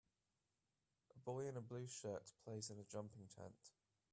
A 1.15 1.19
boy 1.19 1.45
in 1.47 1.55
a 1.57 1.61
blue 1.61 1.85
shirt 1.85 2.33
plays 2.43 2.71
in 2.71 2.79
a 2.79 2.83
jumping 2.91 3.27
tent 3.27 3.69